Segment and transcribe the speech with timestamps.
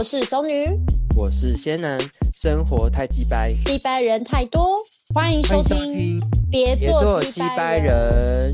[0.00, 0.64] 我是熟女，
[1.14, 2.00] 我是仙男，
[2.32, 4.78] 生活太鸡掰，鸡掰人太多，
[5.14, 6.18] 欢迎收听，
[6.50, 8.50] 别做鸡掰人。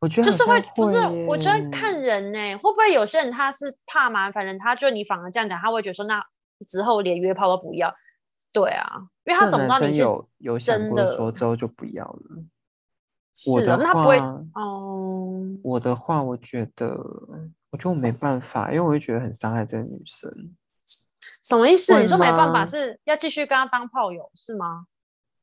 [0.00, 0.96] 我觉得就是会，不是？
[1.28, 6.24] 我觉得看人呢、会不会有些人他是怕麻烦人，他就你反而这样讲，他会觉得说那
[6.66, 7.94] 之后连约炮都不要。
[8.54, 8.88] 对啊，
[9.26, 12.42] 因为他这怎么知道你是有有想过说之后就不要了。
[13.50, 15.58] 我的是哦，那不会话哦。
[15.62, 16.86] 我的话，我觉得，
[17.70, 20.56] 我觉得我没办法，因为我会觉得很伤害这个女生。
[21.42, 22.00] 什么意思？
[22.00, 24.86] 你说没办法是要继续跟他当炮友是吗？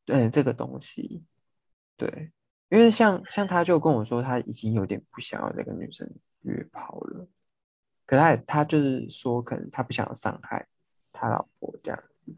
[0.06, 1.24] 对这个东西，
[1.96, 2.32] 对，
[2.70, 6.10] 因为像像他就跟我说，他已经有点不想要这个女生
[6.42, 7.28] 约炮了，
[8.06, 10.66] 可他也他就是说，可能他不想要伤害
[11.12, 12.34] 他老婆这样子。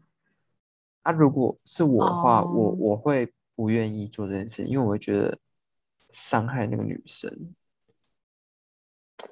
[1.02, 5.38] 啊，如果是我的话，我哦我会不愿意做这件事，因为我会觉得
[6.14, 7.30] 伤害那个女生。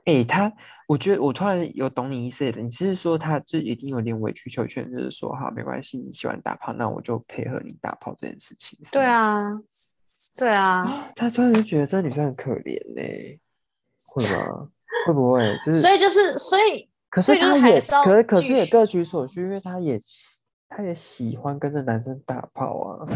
[0.05, 0.51] 哎、他，
[0.87, 2.63] 我觉得我突然有懂你意思了。
[2.63, 8.79] 你是说他就一定有点委曲求全，就是说好没关系，你喜欢打炮，那我就配合你打炮这件事情。
[8.91, 9.37] 对，啊，
[10.39, 11.11] 对啊。
[11.15, 13.03] 他突然就觉得这女生很可怜呢、
[14.15, 14.71] 会吗？
[15.07, 15.57] 会不会？
[15.59, 23.07] 就是，所以就是，所以可是是他也，是可是可是也各取所需，因为他也喜他也喜欢跟着男生打炮啊。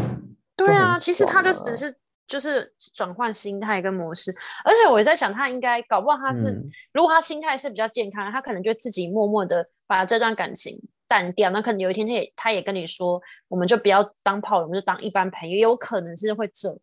[0.55, 4.31] 对啊，其实他就只是就是转换心态跟模式，
[4.65, 11.49] 而且我也在想，他应该搞不好他是，嗯如果他心态是比较健康，他可能就自己默默的把这段感情淡掉。
[11.51, 16.77] 那可能有一天他也他也跟你说，我们就不要当炮友，我们就当一般朋友，也有可能是会这样。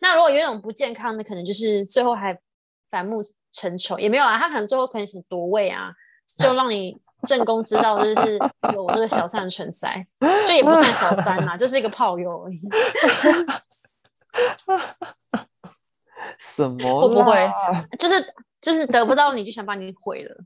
[0.00, 2.34] 那如果有一种不健康的，可能就是最后还
[2.90, 5.92] 反目成仇，也没有啊，他可能最后可能是夺位啊，
[6.38, 6.96] 就让你
[7.26, 8.38] 正宫知道就是
[8.72, 10.06] 有这个小三的存在，
[10.46, 12.58] 这也不算小三啦，就是一个炮友而已。
[16.38, 17.08] 什么？
[17.08, 17.36] 会不会
[17.98, 20.44] 就是就是得不到你就想把你毁了。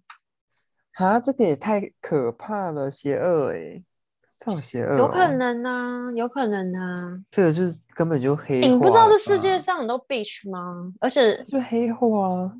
[0.95, 3.83] 啊，这个也太可怕了，邪恶哎、
[4.29, 4.99] 这好邪恶、哦。
[4.99, 6.91] 有可，能啊，有可能啊。
[7.31, 10.93] 这个就是根本就黑、欸你不知道这世界上很多 bitch 吗？
[11.01, 12.53] 而且是黑化啊，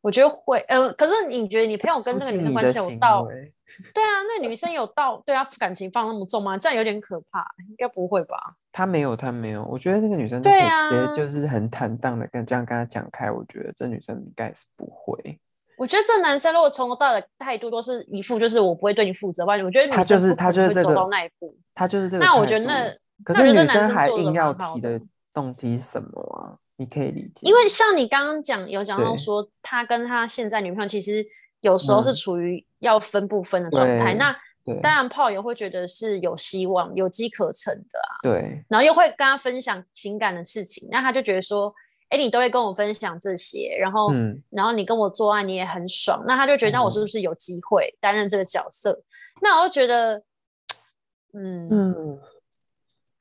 [0.00, 3.26] 我觉得会，呃，可是你觉得你朋友跟这个女生关系有到？
[3.26, 6.56] 对啊，那女生有到对啊感情放那么重吗？
[6.56, 8.54] 这样有点可怕，应该不会吧？
[8.72, 9.64] 他没有，他没有。
[9.64, 13.30] 我觉得那个女生就直接就是很坦荡的跟这样跟他讲开。
[13.30, 15.38] 我觉得这女生应该是不会，
[15.76, 21.56] 我觉得这男生如果从头到尾的态度都是一副就是我不会对你负责吧，我觉得女他就是他就是这个到那一步。
[21.74, 22.24] 他就是这个。
[22.24, 25.00] 那我觉得那可是女那我觉得男生还硬要提的
[25.32, 26.56] 动机是什么啊？
[26.80, 31.26] 你可以理解，因为像你刚刚讲有讲到说，他跟他现在女朋友其实
[31.60, 34.12] 有时候是嗯处于要分不分的状态。
[34.12, 34.30] 对那
[34.74, 41.74] 对当然炮友会觉得是有希望、有机可乘的啊，对然后又会跟他分享情感的事情，那他就觉得说，
[42.08, 49.02] 哎，你都会跟我分享这些，然后、嗯然后你跟我做爱你也很爽，那他就觉得那我是不是有机会担任这个角色？
[49.40, 50.22] 那我就觉得，
[51.32, 52.20] 嗯，嗯。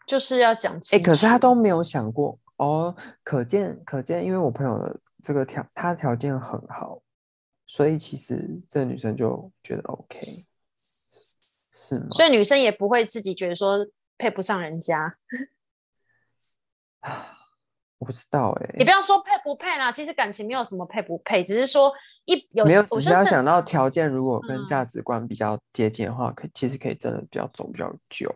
[0.07, 1.05] 就是要讲哎、清楚。
[1.05, 7.01] 可是他都没有想过哦，可见可见，因为我朋友的这个条，他条件很好，
[7.65, 10.17] 所以其实这个女生就觉得 OK，
[11.87, 12.07] 是吗？
[12.11, 13.85] 所以女生也不会自己觉得说
[14.17, 15.17] 配不上人家。
[16.99, 17.27] 啊，
[17.99, 21.91] 我不知道哎、你不要说配不配啦，其实感情没有什么配不配，只是说
[22.25, 28.33] 一有没有，只是要想到条件，如果跟嗯价值观比较接近的话，可其实可以真的比较走比较久，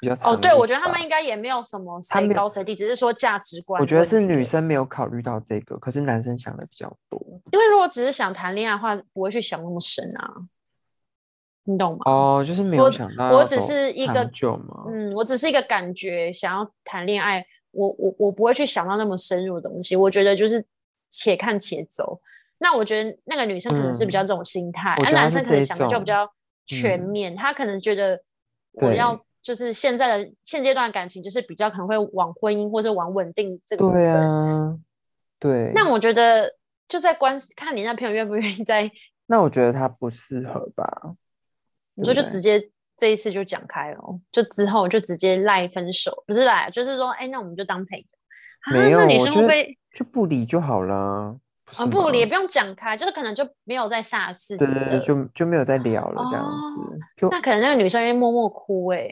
[0.00, 3.80] 比较哦，对，我觉得他们应该也没有什么谁高谁低，只是说价值观。
[3.80, 7.20] 我觉得是女，生没有考虑到这个，可是男生想的比较多。
[7.52, 10.34] 因为如果只是想谈恋爱的话，不会去想那么深啊，
[11.64, 11.98] 你懂吗？
[12.06, 14.28] 哦，就是没有想到我只是一个。
[14.88, 20.64] 嗯，我只是一个感觉，想要谈恋爱，我我我不会去想到那么深入的东西，我觉得就是
[21.10, 22.20] 且看且走。
[22.58, 26.28] 那我觉得那个女生可能是比较这种心态，那、男生可能想的就比较
[26.66, 28.20] 全嗯面，他可能觉得
[28.72, 34.06] 我要就是现在的现阶段的感情，就是比较可能会往婚姻或者往稳定这个部对。
[34.08, 34.78] 啊，
[35.40, 35.72] 对。
[35.74, 36.48] 那我觉得
[36.88, 38.88] 就在观看你那朋友愿不愿意在，
[39.26, 41.14] 那我觉得他不适合吧？
[41.94, 48.04] 你说就直接这一次就讲开了，就之后就直接赖分手，不是赖，就是说，哎，那我们就当朋友。
[48.60, 51.36] 啊没有，那女生会就不理就好了。
[51.76, 59.08] 啊，不理也不用讲开，就是可能就没有再下次对对对，就就没有再聊了，这样哦子就那可能那个女生会默默哭哎、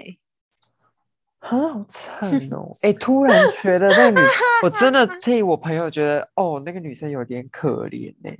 [1.41, 2.69] 啊，好惨哦！
[2.83, 4.27] 哎，突然觉得那个女，
[4.63, 8.31] 我真的替我朋友觉得，哦，那个女生有点可怜呢。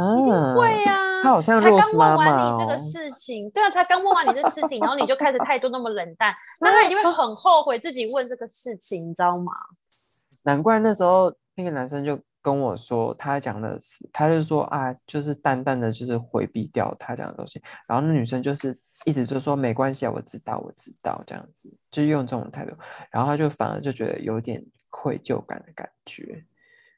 [0.00, 9.52] 啊，会呀、他好像才刚问完你这个哦事情，对啊，才刚问完你这事情，然后你就开始态度那么冷淡， 那他一定会很后悔自己问这个事情，你知道吗？
[10.42, 17.60] 难怪那时候那个男生就跟我说，他讲的是，他就说啊，就是淡淡的，就是回避掉他讲的东西。
[17.88, 22.76] 然后那女生就是一直就说没关系啊，我知道，我知道，这样子，就用这种态度。
[23.10, 26.44] 然后他就反而就觉得有点愧疚感的感觉。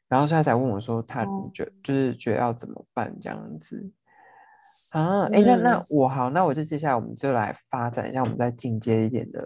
[0.09, 3.91] 然后现在才问我说，他你觉就是觉得要怎么办这样子
[4.95, 5.23] 啊？
[5.33, 9.41] 哎，那那我好，那我就接下来我们就来发展一下，我们再进阶一点的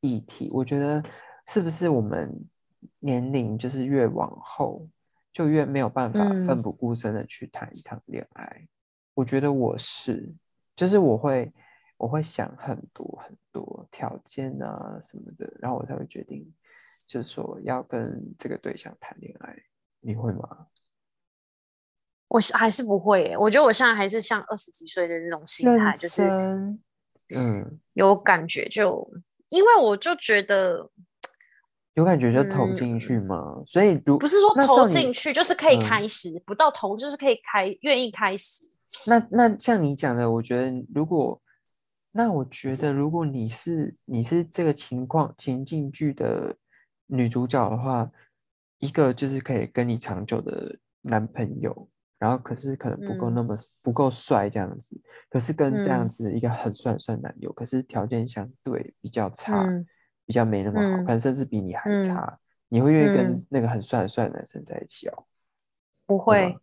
[0.00, 0.48] 议题。
[0.54, 1.02] 我觉得
[1.48, 2.32] 是不是我们？
[3.00, 4.88] 年龄就是越往后，
[5.32, 8.66] 就越没有办法奋不顾身的去谈一场恋爱。
[9.14, 10.32] 我觉得我是，
[10.74, 11.52] 就是我会，
[11.96, 16.46] 我会想很多很多条件啊什么的，然后我才会决定，
[17.08, 19.56] 就是说要跟这个对象谈恋爱。
[20.00, 20.66] 你会吗？
[22.28, 23.36] 我还是不会。
[23.38, 26.22] 我觉得我现在还是像二十几岁的那种心态，就是
[27.36, 29.08] 嗯，有感觉就，
[29.48, 30.90] 因为我就觉得。
[31.94, 33.62] 有感觉就投进去嘛？
[33.66, 38.66] 所以如不是说投进去，就是可以开始，不到投就是可以开，愿意开始。
[39.06, 41.40] 那那像你讲的，我觉得如果
[42.12, 46.54] 那我觉得如果你是你是这个情况情境剧的
[47.06, 48.10] 女主角的话，
[48.78, 51.88] 一个就是可以跟你长久的男朋友，
[52.18, 55.00] 然后可是可能不够那么不够帅这样子，
[55.30, 59.66] 可是跟这样子一个很帅帅男友，可是条件相对比较差。
[60.28, 62.36] 比较没那么好看，甚至比你还差，
[62.68, 65.24] 你会愿意跟那个很帅很帅的男生在一起哦？
[66.04, 66.58] 不会，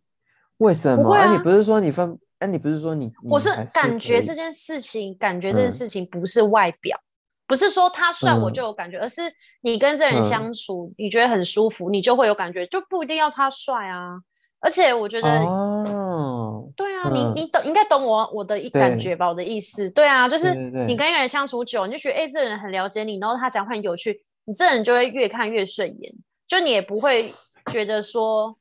[0.58, 1.14] 为什么？
[1.14, 2.18] 啊，你不是说你分？
[2.40, 3.10] 哎，你不是说你？
[3.22, 7.00] 我是感觉这件事情，感觉这件事情不是外表，
[7.46, 9.20] 不是说他帅我就有感觉，而是
[9.62, 14.18] 你跟这人相处，你觉得很舒服，你就会有感觉，就不一定要他帅啊。
[14.60, 26.14] 而且我觉得，哦，对啊，你你懂，应该懂我我的一感觉吧，我的意思，对啊，就是你跟一个人相处久，你就觉得，哎，这人很了解你，然后他讲话很有趣，你这人就会越看越顺眼，
[26.48, 27.30] 就你也不会
[27.70, 28.56] 觉得说，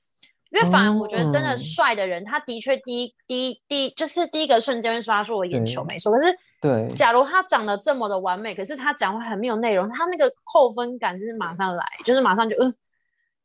[0.54, 6.12] 因为反而我觉得真的帅的人，他的确第一第一第一就是第一个瞬间会刷出我眼球，没错。
[6.12, 12.74] 可是，对，假如他长得这么的完美，可是他讲话很没有内容，他那个扣分感就是马上来，就是马上就嗯。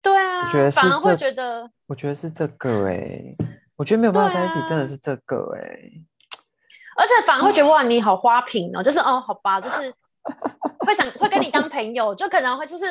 [0.01, 3.35] 对啊，我觉得反而会觉得，我觉得是这个哎，
[3.75, 5.61] 我觉得没有办法在一起，真的是这个哎，
[6.97, 9.93] 而且反而会觉得哇，你好花瓶哦，就是哦，好吧，就是
[10.87, 12.85] 会想会跟你当朋友，就可能会就是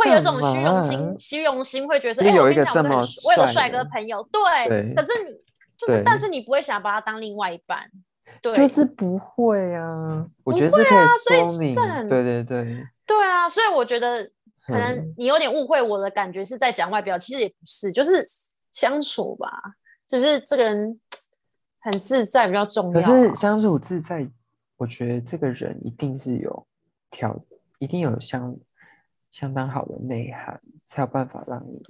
[0.00, 5.30] 会有一种虚荣心，虚荣心会觉得说哎，有一个这么我有个帅哥朋友，对，可是你
[5.76, 7.88] 就是，但是你不会想把他当另外一半，
[8.40, 14.30] 对，就是不会啊，我觉得这可以说明，对对对，对啊，所以我觉得。
[14.66, 18.22] 可能你有点误会我的感觉是在讲外表，其实也不是，就是
[18.70, 19.48] 相处吧，
[20.06, 21.00] 就是这个人
[21.80, 22.92] 很自在比较重要。
[22.92, 24.24] 可是相处自在，
[24.76, 26.66] 我觉得这个人一定是有
[27.10, 27.36] 条，
[27.80, 28.54] 一定有相
[29.30, 31.82] 相当好的内涵，才有办法让你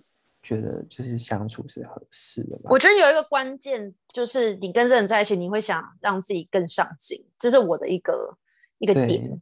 [0.42, 2.70] 觉得就是相处是合适的吧。
[2.70, 8.36] 我觉得有一个关键就是你跟这人在一起，你会想让自己更上进，这是我的一个
[8.78, 9.40] 一个点。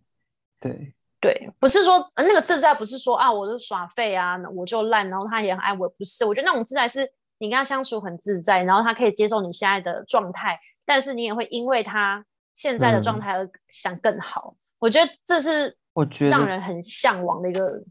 [0.61, 0.95] 对。
[1.21, 6.25] 对，不是说那个自在，不是说啊，我就耍废啊，我就烂，然后他也很爱我，不是。
[6.25, 7.01] 我觉得那种自在是
[7.39, 12.25] 你跟他相处很自在，然后他可以接受你现在的状态，但是你也会因为他
[12.55, 14.55] 现在的状态而想更好。
[14.79, 17.83] 我觉得这是我觉得让人很向往的一个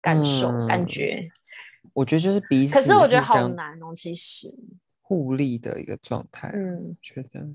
[0.00, 1.28] 感受感觉。
[1.92, 4.54] 我觉得就是彼此，可是我觉得好难哦，其实
[5.02, 6.50] 互利的一个状态。
[6.54, 7.46] 嗯，觉得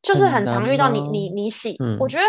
[0.00, 2.24] 就是很常遇到你你你喜，我觉得。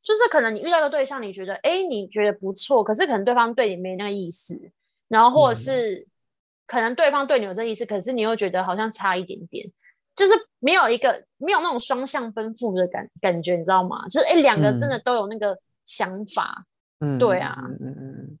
[0.00, 4.70] 就是可能你遇到的对象，你觉得哎，你觉得不错，可是可能对方对你没那个意思，
[5.08, 6.06] 然后或者是
[6.66, 9.68] 可能对方对你有这意思，可是你又觉得好像差一点点，
[10.18, 14.06] 就是没有一个没有那种双向奔赴的感感觉，你知道吗？
[14.10, 15.56] 就是哎，两个真的都有那个
[15.86, 16.64] 想法，
[17.00, 18.38] 嗯，对啊，嗯嗯嗯，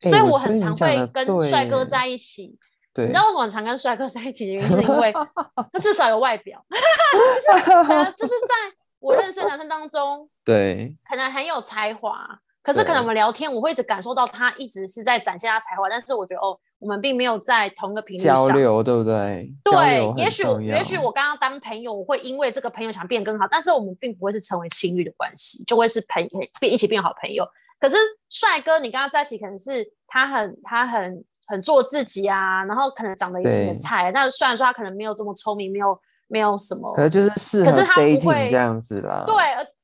[0.00, 2.56] 所以我很常会跟帅哥在一起，
[2.94, 5.12] 对，你知道为什么常跟帅哥在一起的原因，是因为
[5.72, 8.76] 他至少有外表， 就是就是在。
[9.00, 19.50] 我认识的男生当中，对，可能很有才华，可是可能我们聊天，我会一直感受到他一直是在展现他才华，但是我觉得哦，我们并没有在同个频率上交流，对不对？
[19.64, 26.22] 对，也许也许我刚刚当朋友，我会因为这个朋友想变更好，但是我们并不会是成为情侣的关系，就会是朋
[26.60, 27.46] 变一起变好朋友。
[27.80, 27.96] 可是
[28.28, 35.88] 帅哥，你跟他在一起，可能是他很他很很做自己啊，然后可能长得也是你的菜，但虽然说他可能没有这么聪明，没有。
[36.32, 39.24] 没有什么，可是就是适合 dating 这样子啦。
[39.26, 39.34] 对，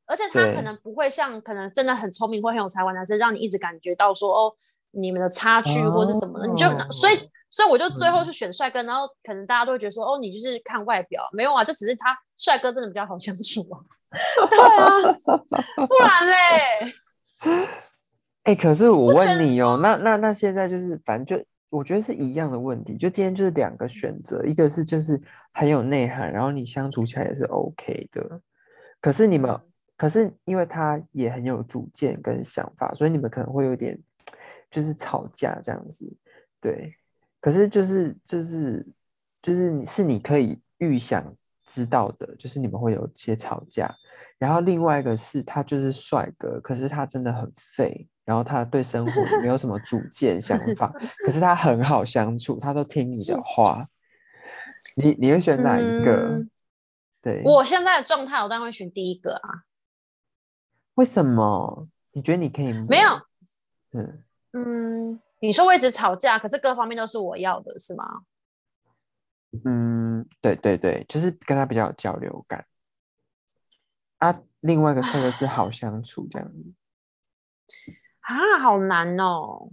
[0.06, 4.52] 而而且他可能不会像可能真的很聪明或很有才华男生，让你一直感觉到说哦，
[4.92, 7.14] 你们的差距或是什么的，你就所以
[7.50, 13.76] 所以我就最后就选帅哥，然后可能大家都会觉得说哦，你就是看外表，没有啊，就只是他帅哥真的比较好相处啊。
[14.48, 15.02] 对啊，
[15.86, 16.94] 不然嘞？
[18.44, 21.44] 哎，可是我问你哦，那那那现在就是反正就。
[21.68, 22.96] 我觉得是一样的问题。
[22.96, 25.20] 就今天就是两个选择，一个是就是
[25.52, 28.40] 很有内涵，然后你相处起来也是 OK 的。
[29.00, 29.50] 可是你们，
[29.96, 33.98] 可是因为他也很有主见跟想法，所以你们可能会有点
[34.70, 36.06] 就是吵架这样子。
[36.60, 36.94] 对，
[37.40, 38.86] 可是就是就是
[39.40, 41.34] 就是你是你可以预想
[41.66, 43.94] 知道的，就是你们会有些吵架。
[44.38, 50.90] 然后另外一个是他就是帅哥，可是他真的很废，然后他对生活没有什么主见想法，
[51.24, 53.86] 可是他很好相处，他都听你的话。
[54.94, 56.44] 你你会选哪一个？
[57.22, 59.65] 对，我现在的状态，我当然会选第一个啊。
[60.96, 61.88] 为什么？
[62.12, 62.72] 你觉得你可以？
[62.88, 63.10] 没有。
[63.92, 64.14] 嗯
[64.52, 68.22] 嗯，你说我一直吵架，可是各方面都是我要的，是吗？
[69.64, 72.66] 嗯，对对对，就是跟他比较有交流感。
[74.18, 76.74] 啊，另外一个帅哥是好相处这样子
[78.20, 79.70] 啊，好难哦，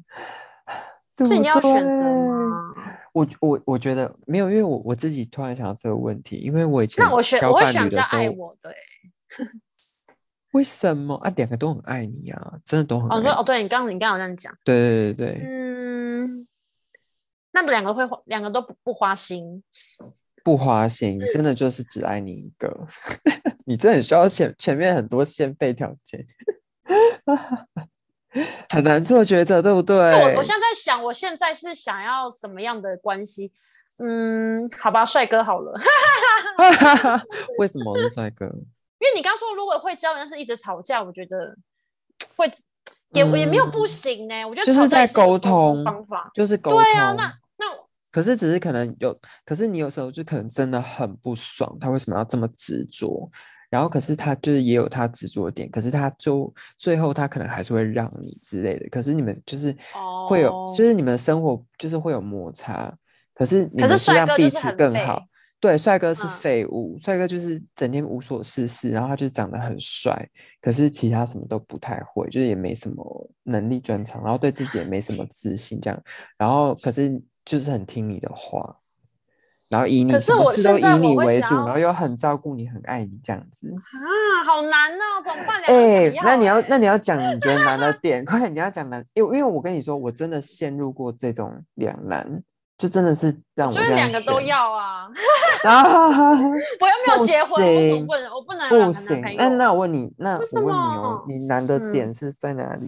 [1.25, 2.73] 所以你要选择吗？
[3.13, 8.73] 我我我觉得没有，因为我我自己突然想到这个问题，因为我以前那我选我会选比较爱我的，
[10.53, 11.31] 为什么啊？
[11.35, 13.07] 两个都很爱你啊，真的都很。
[13.11, 16.47] 哦，说哦，对你刚刚你刚刚这样讲，对对对对，嗯，
[17.51, 19.63] 那两个会两个都不不花心。
[20.43, 22.87] 不花心，真的就是只爱你一个。
[23.65, 26.25] 你真的很需要前前面很多先备条件，
[28.69, 29.95] 很难做抉择，对不对？
[29.97, 33.53] 我我现在在想，我现在是想要什么样的关系？
[34.03, 35.73] 嗯，好吧，帅哥好了。
[37.57, 38.53] 为什么是帅哥？
[39.03, 41.53] 因为你刚说如果会交往，但是一直吵架，我觉得
[42.37, 42.49] 会
[43.11, 44.45] 也也没有不行呢。
[44.45, 46.81] 我觉得就是在沟通方法，就是沟通。
[46.81, 47.25] 对啊，那
[47.57, 47.65] 那。
[48.13, 53.29] 可是只是可能有，可是你有时候就可能真的很不爽，他为什么要这么执着？
[53.69, 58.87] 然后可是他就是也有他执着点，可是他就最后他可能还是会让你之类的。
[58.89, 59.75] 可是你们就是
[60.29, 62.89] 会有，就是你们的生活就是会有摩擦。
[63.33, 65.19] 可是你们是让彼此更好。
[65.63, 70.29] 对，帅哥是废物，帅哥就是整天无所事事，然后他就长得很帅，
[70.61, 75.97] 可是其他什么都不太会，就是也没什么能力专长，然后对自己也没什么自信这样。
[76.37, 77.21] 然后可是。
[77.45, 78.77] 就是很听你的话，
[79.69, 83.75] 然后以你什么事都以你为主，然后又很照顾你，很爱你这样子啊，
[84.45, 85.61] 好难哦，怎么办？
[85.67, 92.41] 哎，那你要那你要讲你觉得难的 点， 快点，你要讲难，因为因为我跟你说，我真的陷入过这种两难，
[92.77, 95.07] 就真的是让我就是两个都要啊，
[95.63, 99.21] 啊，我又没有结婚，我不能，我不能不行。
[99.37, 102.87] 那那我问你，那我问你哦，你难的点是在哪里？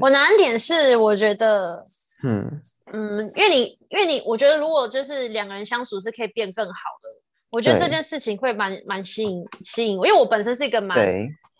[0.00, 1.76] 我难点是我觉得。
[2.24, 2.60] 嗯
[2.92, 6.72] 嗯，因为你因为你，我觉得如果就是两个人相处是可以变更好
[7.02, 7.08] 的，
[7.50, 10.96] 我觉得这件事情会蛮蛮吸引吸引我，因为我本身是一个蛮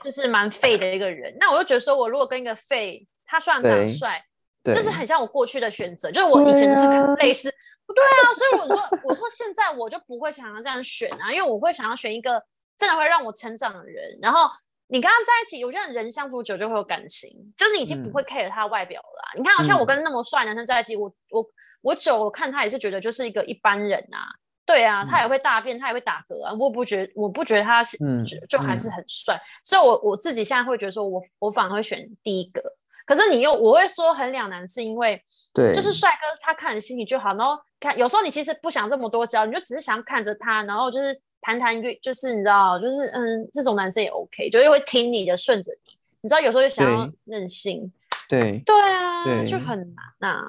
[0.04, 4.24] 就是蛮废的一个人，那我就觉得说我如果跟一个废，他虽然长得帅，
[4.64, 6.82] 这是很像我过去的选择，就是我以前就是
[7.16, 7.52] 类似，
[7.86, 12.42] 不对啊，所以我说我说现在我就不会想要这样选啊，因为我会想要选一个
[12.76, 14.50] 真的会让我成长的人，然后。
[14.88, 19.38] 你跟他在一起，我觉得人相处久就会有感情，就是你已经不会 care 他外表了。
[19.38, 21.42] 你看，好像我跟那么帅男生在一起，我我
[21.80, 24.20] 我久我看他也是觉得就是一个一般人啊。
[24.66, 26.52] 对啊，他也会大便，他也会打嗝啊。
[26.60, 29.40] 我不觉我不觉得他是，就就还是很帅。
[29.64, 32.62] 所以，我我自己现在会觉得说，我我反而会选第一个。
[33.06, 41.20] 可是你又我会说很两难，是因为对，就是帅哥他看着心情就好，然后看有时候你其实不想这么多交，你就只是想看着他，然后就是。
[41.44, 45.98] 谈谈约就是你知道，就是嗯，这种男生也 OK，就是会听你的，顺着你。
[46.20, 47.92] 你知道有时候又想要任性，
[48.28, 50.40] 对对啊，就很难啊。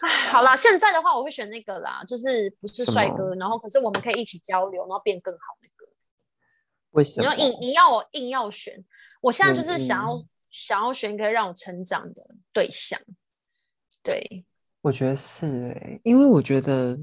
[0.00, 5.88] 哎，好啦，现在的话我会选那个啦，就是不是帅哥，然后可是我们可以一起交流，然后变更好那个。
[6.90, 7.32] 为什么？
[7.32, 8.84] 你要硬你要我硬要选，
[9.20, 13.00] 我现在就是想要想要选一个让我成长的对象。
[14.02, 14.44] 对，
[14.80, 16.98] 我觉得是哎，因为我觉得。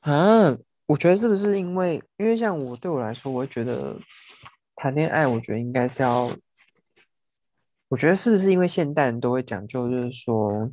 [0.00, 3.96] 啊，我觉得是不是因为，因为像我对我来说，我会觉得
[4.74, 6.28] 谈恋爱，我觉得应该是要，
[7.86, 10.68] 我觉得是不是因为现代人都会讲究，就是说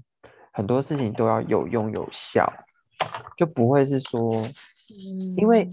[0.52, 2.52] 很多事情都要有用有效，
[3.38, 4.44] 就不会是说，
[5.38, 5.70] 因为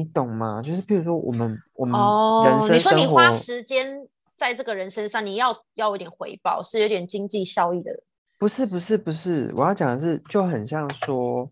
[0.00, 0.60] 你懂吗？
[0.62, 2.00] 就是比如说我们我们
[2.44, 8.02] 人生，你说你花时间在这个人身上，你要要有点回报，是有点经济效益的。
[8.38, 11.50] 不是不是不是，我要讲的是，就很像说。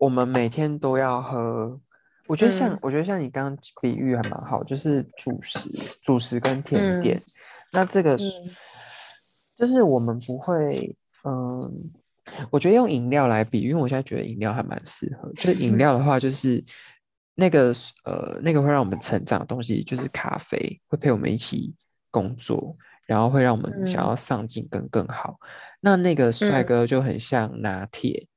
[0.00, 1.78] 我们每天都要喝，
[2.26, 5.58] 我觉得像我觉得像你刚刚比喻还蛮好，就是主食、
[6.02, 7.14] 主食跟甜点。
[7.70, 8.16] 那这个
[9.58, 11.92] 就是我们不会，嗯，
[12.50, 15.30] 我觉得用饮料来比，因为我现在觉得饮料还蛮适合。
[15.34, 16.58] 就是饮 料的话，就是
[17.40, 17.72] 那个
[18.04, 21.74] 呃那个会让我们成长的东西，就是咖啡，会陪我们一起
[22.10, 22.76] 工作。
[23.06, 25.36] 然后会让我们想嗯要上进跟更好。
[25.80, 28.28] 那那个帅嗯哥就很像拿铁，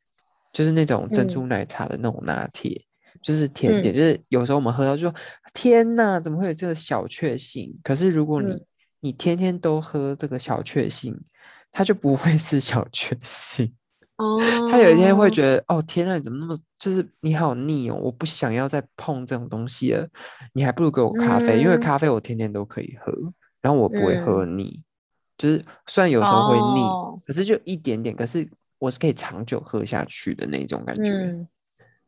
[0.52, 2.84] 就是那种珍嗯珠奶茶的那种拿铁，
[3.22, 5.16] 就是甜点，嗯就是有时候我们喝到就说
[5.54, 7.72] 天呐，怎么会有这个小确幸？
[7.84, 8.66] 可是如果你、嗯
[9.02, 11.14] 你天天都喝这个小确幸，
[11.72, 13.76] 它就不会是小确幸。
[14.24, 20.08] 哦，他有一天会觉得，哦天呐，你怎么那么就是你好腻哦，我不想要再碰这种东西了，
[20.54, 23.12] 你还不如给我咖啡，因为嗯咖啡我天天都可以喝，
[23.62, 24.82] 然后我不会喝腻，
[25.38, 28.50] 就是虽然有时候会腻，哦可是就一点点，可是
[28.80, 31.48] 我是可以长久喝下去的那种感觉，嗯，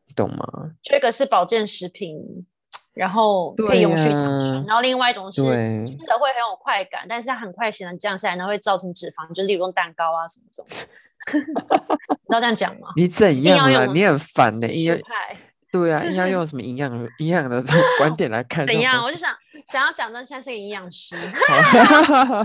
[0.08, 0.72] 你懂吗？
[0.82, 2.46] 这个是保健食品，
[2.94, 4.66] 然后可以永续长呀存。
[4.66, 10.88] 然后另外一种是对吃的会很有快感，但是它很快显然降下来，然后会造成脂肪，就是例如用蛋糕啊什么这种。
[11.34, 12.90] 你知道这样讲吗？
[12.96, 13.86] 你怎样啊？
[13.94, 15.38] 你很烦的、硬要学派
[15.72, 19.04] 对啊，硬要用什么营养营养的这种观点来看怎样？
[19.04, 19.34] 我就想
[19.66, 21.16] 想要讲的，现在是个营养师，
[21.48, 22.44] 好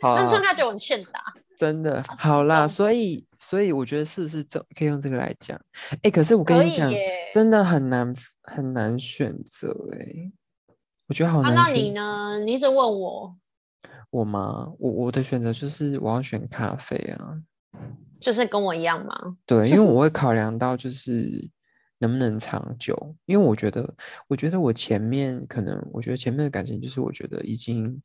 [0.00, 1.20] 好但是好他觉得我很欠打。
[1.56, 5.58] 真的好啦，所以所以我觉得是不是这可以用这个来讲？
[6.02, 6.90] 哎、可是我跟你讲，
[7.32, 10.32] 真的很难很难选择哎、
[11.08, 11.74] 我觉得好啊，难那选。
[11.74, 12.38] 你呢？
[12.46, 13.36] 你一直问我，
[14.10, 14.68] 我吗？
[14.78, 17.36] 我我的选择就是我要选咖啡啊，
[18.20, 19.36] 就是跟我一样吗？
[19.46, 21.50] 对，因为我会考量到就是
[21.98, 23.94] 能不能长久，因为我觉得
[24.28, 28.02] 我觉得我前面可能我觉得前面的感情就是我觉得已经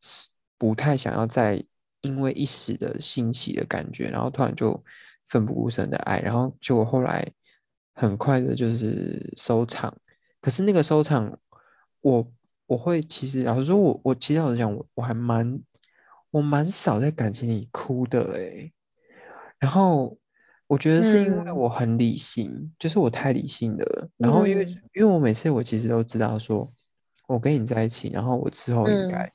[0.00, 0.28] 是
[0.58, 1.62] 不太想要再
[2.02, 4.82] 因为一时的兴起的感觉，然后突然就
[5.26, 7.26] 奋不顾身的爱，然后就我后来
[7.94, 9.94] 很快的就是收场。
[10.40, 11.38] 可是那个收场，
[12.00, 12.32] 我
[12.66, 15.60] 我会其实老实说我，我其实老实讲，我我还蛮
[16.30, 18.72] 我蛮少在感情里哭的诶、
[19.60, 20.16] 然后
[20.66, 21.56] 我觉得是因为嗯。
[21.56, 24.08] 我很理性，就是我太理性了。
[24.16, 24.82] 然后因为、嗯。
[24.94, 26.66] 因为我每次我其实都知道说，
[27.28, 29.30] 我跟你在一起，然后我之后应该、嗯。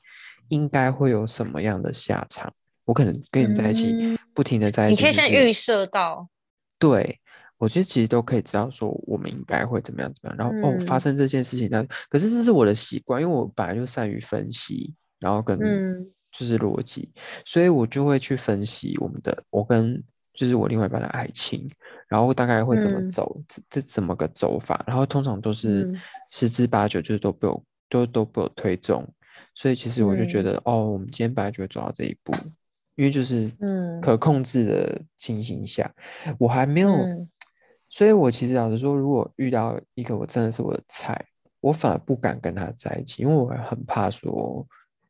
[0.48, 2.52] 应该会有什么样的下场。
[2.84, 6.28] 我可能跟你在一起，嗯不停的在一起，你可以先就是预设到，
[6.78, 7.18] 对，
[7.58, 11.00] 我觉得其实都可以知道说我们应该会怎么样怎么样，然后、哦发嗯。
[11.00, 16.10] 生这件事情，那可是这是我的习惯，因为我本来就善于分析，然后跟嗯。
[16.38, 17.10] 就是逻辑，
[17.46, 20.02] 所以我就会去分析我们的我跟
[20.36, 21.68] 就是我另外一半的爱情，
[22.06, 23.10] 然后大概会怎么嗯。
[23.10, 25.98] 走，这这怎么个走法，然后通常都是嗯。
[26.28, 29.06] 十之八九就是都被我都都被我推中，
[29.54, 30.44] 所以其实我就觉嗯。
[30.44, 32.32] 得、哦，我们今天本来就会走到这一步，
[32.94, 34.00] 因为就是嗯。
[34.00, 35.90] 可控制的情形下，
[36.38, 37.28] 我还没有，嗯。
[37.88, 41.24] 所以我其实老实说，如果遇到一个我真的是我的菜，
[41.60, 44.66] 我反而不敢跟他在一起，因为我很怕说，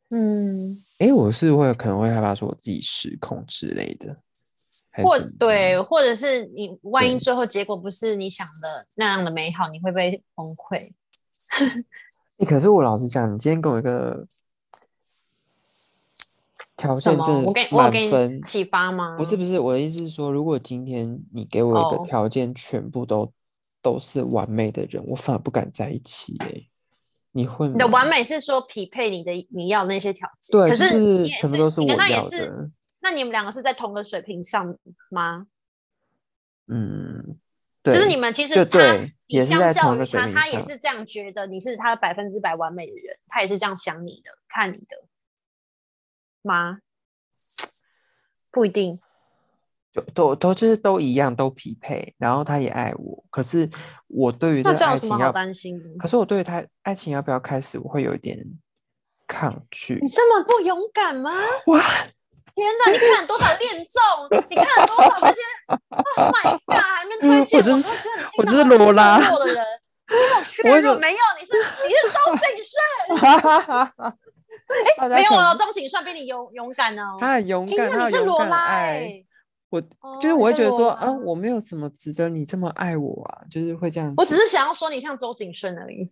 [0.09, 0.57] 嗯，
[0.99, 4.15] 诶，我是会可能会害怕说我自己失控之类的，
[5.03, 10.79] 或对，或者是你万一最后结果不是你想的那样的美好，你会不会崩溃？
[12.37, 14.27] 欸可是我老实讲，你今天给我一个
[16.75, 16.91] 条？
[16.91, 19.15] 件真的我给我给分你，启发吗？
[19.15, 23.31] 不是不是，我的意思是说，如果今天你给我一个哦条件，全部都
[23.81, 26.69] 都是完美的人，我反而不敢在一起诶、
[27.31, 27.73] 你会吗？
[27.73, 32.69] 你的完美是说匹配你的你要的那些条件，对，可就是全部都是我要的。
[33.07, 34.77] 那你们两个是在同个水平上
[35.09, 35.47] 吗？
[36.67, 37.39] 嗯，
[37.81, 45.05] 对，就是你们其实就他也是相较于在同一个水他，平上他也是这样觉得你是他百分之百完美的人，他也是这样想你的，看你的
[46.41, 46.79] 吗？
[48.51, 48.99] 不一定，
[49.93, 53.69] 都都都就是都一样，都匹配，然后他也爱我，可是
[54.07, 55.97] 我对于这个那这有什么好爱情要，担心？
[55.97, 58.37] 可是我对于他爱情要不要开始，我会有一点
[59.25, 60.09] 抗拒你。
[60.09, 61.31] 这么不勇敢吗？
[61.67, 61.81] 哇，
[62.57, 62.91] 天哪！
[62.91, 64.01] 你看了多少恋综？
[64.49, 65.39] 你看了多少那些
[66.17, 66.75] ？Oh my god！
[66.75, 67.93] 还没推荐，我就是
[68.39, 69.63] 我就是罗拉的人。
[70.09, 71.19] 你有确我会觉得认没有？
[71.39, 71.53] 你是
[71.85, 73.19] 你是周景顺？
[73.19, 74.15] 哈哈哈哈！
[74.97, 77.17] 大家没有哦，可能钟景顺比你勇勇敢哦。
[77.19, 78.75] 他很勇哎敢，你是罗拉爱。
[78.75, 79.23] 哎。
[79.69, 84.11] 我哦就是我会觉得说，啊，我没有什么值得你这么爱我啊，就是会这样。
[84.17, 86.09] 我只是想要说你像周景顺而已。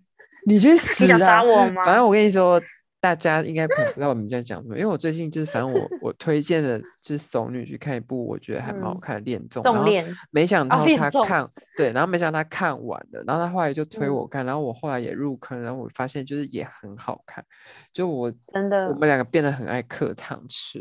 [0.48, 2.62] 你去死想杀啊我吗反正我跟你说，
[3.06, 9.86] 大家应该不不知道我们在讲什么，因为我最近就是，反正我我推荐的就是熟女去看一部我觉得还蛮好嗯看的恋综，然后
[10.32, 11.46] 没想到恋综他看、
[11.78, 17.46] 对，然后没想到她看完了，然后她后来就推我嗯看，然后我后来也入坑，然后我发现就是也很好看，
[17.94, 20.80] 就我真的我们两个变得很爱嗑糖吃，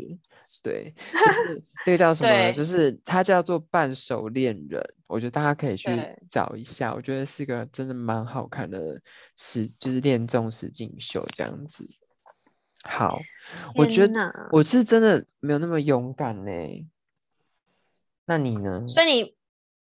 [0.63, 2.51] 对， 就是这个叫什么呢？
[2.51, 5.87] 就是它叫做半熟恋人，我觉得大家可以去
[6.27, 8.99] 找一下，我觉得是个真的蛮好看的
[9.37, 11.87] 实，就是恋综实境秀这样子。
[12.89, 13.19] 好，
[13.75, 16.51] 我觉得我是真的没有那么勇敢呢。
[18.25, 18.87] 那你呢？
[18.87, 19.35] 所以你，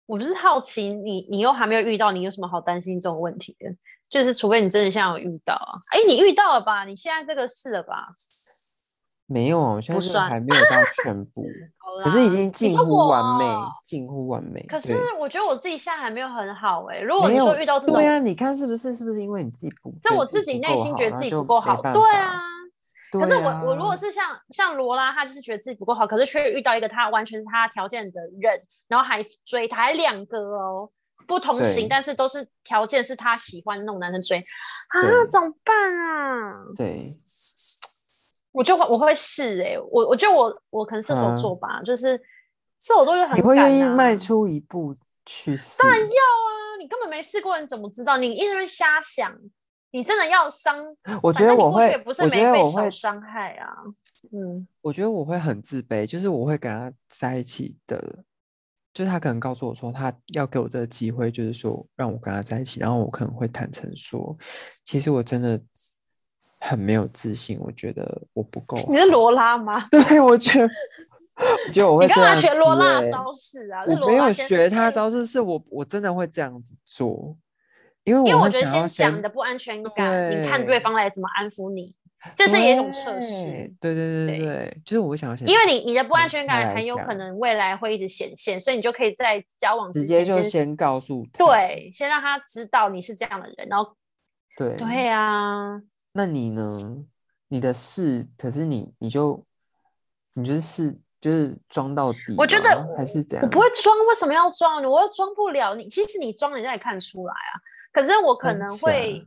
[0.06, 3.70] 我不是好奇你，你又还没有遇到，你有什么好担心这种问题的？
[4.10, 6.84] 就是除非你真的现在有遇到啊，哎，你遇到了吧？
[6.86, 8.08] 你现在这个是了吧？
[9.26, 10.72] 没有我，现在还没有到
[11.04, 11.46] 全部，
[12.04, 13.46] 可是已经近乎完美，
[13.86, 14.62] 近乎完美。
[14.68, 18.94] 可是我觉得我自己现在还没有很好哎、如果你说遇到这种，对啊，你看是不是？
[18.94, 19.94] 是不是因为你自己不？
[20.04, 22.53] 但觉得自我自己内心觉得自己不够好，对啊。
[23.22, 30.90] 可是我、啊我如果是像像罗拉，她就是觉得自己不够好，可是却遇到一个她完全是她条件的人，然后还追她，还两个哦，
[31.28, 36.64] 不同型，但是都是条件是她喜欢那种男生追啊对，怎么办啊？
[36.78, 37.10] 对，
[38.52, 42.18] 我就会我会试哎、我我觉得我我可能射手嗯座吧，就是
[42.80, 44.96] 射手座就很你会愿意迈出一步
[45.26, 45.80] 去试？
[45.80, 48.18] 当然要啊，你根本没试过，你怎么知道？
[48.18, 49.34] 你一直在瞎想，
[49.94, 50.76] 你真的要伤，
[51.22, 53.70] 我觉得我会我没被觉得我会，受伤害啊。
[54.32, 58.24] 嗯，我觉得我会很自卑，就是我会跟他在一起的，
[58.94, 64.36] 就是他可能告诉我说他要给我这个机会，就是说让我跟他在一起，然后我可能会坦诚说，
[64.84, 65.62] 其实我真的
[66.60, 68.76] 很没有自信，我觉得我不够。
[68.90, 69.88] 你是罗拉吗？
[69.92, 70.74] 对，我觉得，
[71.68, 73.84] 我觉得我会你干嘛学罗拉的招式啊？
[73.86, 77.38] 是我没有学他因为招式，是我我真的会这样子做，
[78.04, 81.94] 因为因为我觉得先讲你的不安全感，你看对对方来怎么安抚你，
[82.36, 83.32] 这是一种测试。
[83.80, 93.96] 对对对对对对，就是我会想要先因为你你的不安全感很有可能未来会一直显现，所以你就可以在交往直接就先告诉他，对，先让他知道你是这样的人，然后
[94.58, 96.62] 对对啊，那你呢？
[97.50, 99.46] 你的事，可是你你就
[100.34, 103.46] 你就是试就是装到底，我觉得还是这样？
[103.46, 104.84] 我不会装，为什么要装？
[104.84, 105.88] 我又装不了你。
[105.88, 107.54] 其实你装，人家也看得出来啊。
[107.94, 109.26] 可是我可能会假，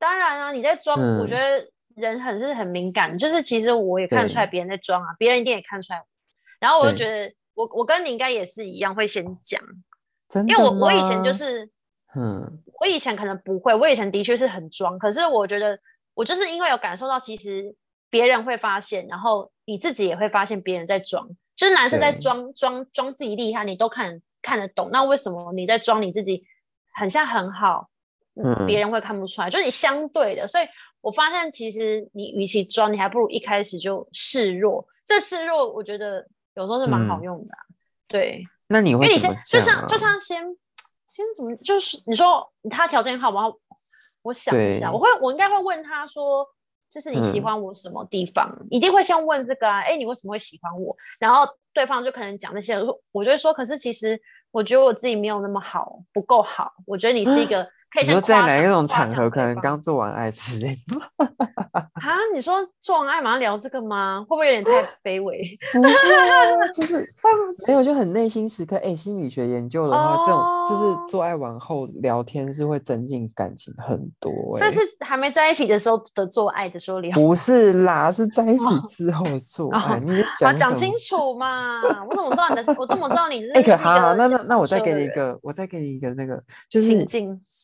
[0.00, 1.60] 当然啊，你在装，我觉嗯。
[1.60, 4.50] 得人很是很敏感，就是其实我也看得出来对。
[4.52, 6.02] 别人在装啊，别人一定也看出来。
[6.60, 6.98] 然后我就对。
[6.98, 9.60] 觉得，我我跟你应该也是一样，会先讲，
[10.28, 11.68] 真的因为我我以前就是，
[12.14, 15.76] 嗯我以前可能不会，我以前的确是很装，可是我觉得
[16.14, 17.74] 我就是因为有感受到，其实
[18.08, 22.20] 别人会发现，然后你自己也会发现别人在装，就是男生在对。
[22.20, 26.44] 装装装自己厉害，你都看看得懂，那为什么你在装你自己
[26.98, 27.88] 很像很好，
[28.34, 30.66] 嗯嗯别人会看不出来，就是你相对的，所以
[31.00, 37.58] 我发现其实你与其装，你还不如一开始就示弱，这示弱我觉得有时候是蛮好嗯用的啊、
[38.08, 38.44] 对。
[38.70, 40.42] 那你会因为你先就像就像先
[41.06, 43.44] 先怎么就是你说他条件好吗？
[44.22, 46.46] 我想一下，我会我应该会问他说，
[46.90, 48.54] 就是你喜嗯欢我什么地方？
[48.70, 50.94] 一定会先问这个啊，哎，你为什么会喜欢我？
[51.18, 52.76] 然后对方就可能讲那些，
[53.12, 56.72] 我就会说，可是其实我觉得我自己没有那么好，不够好。
[56.86, 61.24] 我觉得你是一个 可以你说在哪一种场合，可能刚做完爱之类的？
[61.94, 62.16] 啊？
[62.34, 64.20] 你说做完爱马上聊这个吗？
[64.28, 64.70] 会不会有点太
[65.02, 65.40] 卑微？
[65.72, 67.02] 不会啊，就是
[67.66, 68.76] 没有就很内心时刻。
[68.84, 74.58] 哎、心理学研究的话，这种就是哦做爱完后聊天是会增进感情很多、欸。
[74.58, 77.10] 所以是还没在一起的时候的做爱的时候聊。
[77.16, 78.12] 不是啦？
[78.12, 81.80] 是在一起哦之后做哦爱，你也好，想什么讲清楚嘛！
[82.08, 82.74] 我怎么知道你的？
[82.78, 86.88] 我怎么知道你是哎、一个可好好，那那想那我再给你一个，我再给你一个那个，就是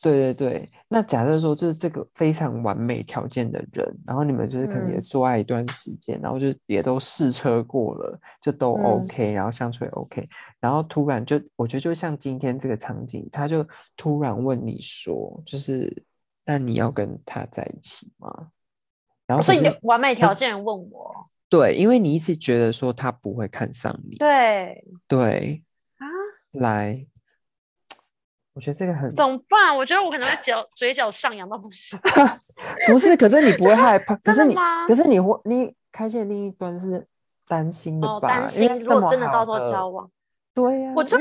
[0.03, 0.61] 对对对。
[0.89, 5.01] 那假设说，就是这个非常完美条件的人，然后你们就是可能也嗯。
[5.01, 10.27] 做爱一段时间，然后就也都试车过了，就都嗯 OK，、然后相处也 OK，
[10.59, 16.03] 然后突然就我觉得就像今天这个场景，他就突然问你说，就是
[16.45, 18.49] 那你要跟他在一起吗？
[19.27, 21.13] 然后所以你的完美条件问我，
[21.49, 24.85] 对，因为你一直觉得说他不会看上你，对。
[25.07, 25.63] 对，
[25.97, 26.05] 啊，
[26.51, 27.05] 来，
[28.55, 29.75] 我觉得这个很怎么办？
[29.75, 31.99] 我觉得我可能会角嘴角上扬到不行。
[32.87, 34.55] 不是，可是你 不会害怕，可真是你
[34.87, 37.05] 可是你会你开线另一端是
[37.47, 38.29] 担心的哦，吧？
[38.29, 40.09] 担因心如果真的到时候交往，
[40.53, 41.17] 对呀、我就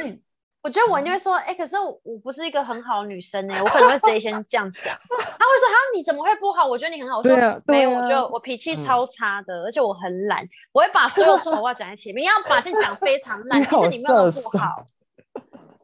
[0.62, 4.96] 我觉得我一定会说，哎、可是我我不是一个很好的女生呢、我可能会直接先这样讲。
[5.08, 5.24] 他会
[5.58, 6.64] 说，哈，你怎么会不好？
[6.64, 7.18] 我觉得你很好。
[7.18, 14.86] 我说没有，我就啊我脾气嗯超差的，而且我很懒，我会把所有丑话讲在前面，你要把自己讲非常 烂，其实你没有那么色色不好。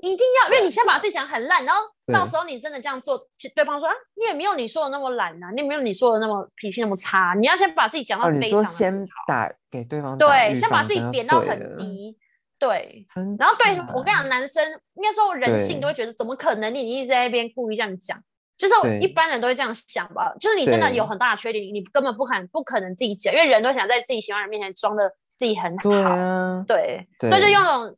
[0.02, 1.82] 一定要，因为你先把自己讲很烂，然后
[2.12, 12.16] 到对时候你真的这样做，其对方说啊，你也没有你说的那么懒呐、你也没有你说的那么脾气那么差，你要先把自己讲到非常先打给对方打对，先把自己贬到很，低，
[12.58, 13.06] 对，
[13.38, 18.18] 然后对我跟你讲，男生应该说人性都会觉得，怎么可能你你一直在那边故意这样讲？
[18.56, 26.02] 就是一般人都会这样想吧，就是你真的有很大的缺点，你根本不可能不可能自己讲，因为人都想在自己喜欢的人面前装的自己很好，对。
[26.02, 27.96] 啊，对所以就用那种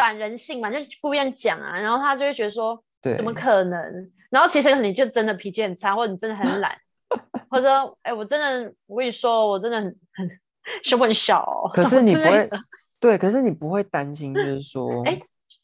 [0.00, 4.10] 反人性嘛，就故意这样讲啊，然后他就会觉得说，对，怎么可能？
[4.30, 6.74] 然后其实你就真的脾气很差，或者你真的很懒，
[7.50, 9.84] 或者说，哎、我真的，我跟你说，我真的很
[10.14, 10.30] 很
[10.82, 12.48] 胸部很小、哦，可是你不会
[12.98, 15.18] 对，可是你不会担心，就是 说，哎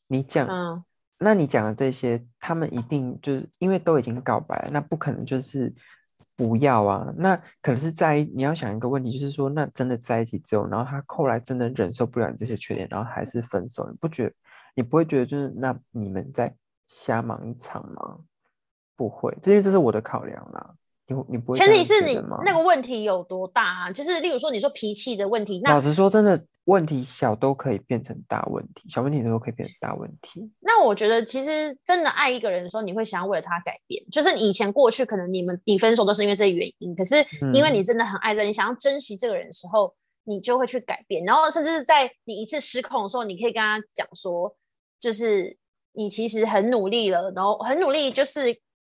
[0.08, 0.84] 你讲嗯，
[1.18, 5.72] 那你讲的这些，他们一定就是因为都已经告白了，那不可能就是
[6.36, 14.34] 不要啊，那可能是在你要想一个问题，就是说，那真的在一起之后，然后他后来真的忍受不了你这些缺点，然后还是分手，你不觉得？
[14.74, 16.54] 你不会觉得就是那你们在
[16.86, 18.18] 瞎忙一场吗？
[18.94, 20.74] 不会，这因为这是我的考量啦。
[21.08, 21.58] 你你不会？
[21.58, 22.14] 前提是你
[22.44, 23.92] 那个问题有多大啊？
[23.92, 30.50] 就是例如说，你说脾气的问题，那老实说，真的问题小都可以变成大问题，小问题都可以变成大问题。
[30.60, 34.04] 那我觉得，其实真的爱一个人的时候，你会想要为了他改变。
[34.10, 37.16] 就是以前过去可能你们你分手都是因为这些原因，可是
[37.52, 41.24] 因为你真的很爱人，你想要珍惜这个人的时候，你就会去改变。
[41.24, 44.52] 然后甚至是在你一次失控的时候，你可以跟他讲说，
[44.98, 45.56] 就是
[45.92, 48.40] 你其实很努力了，然后很努力，就是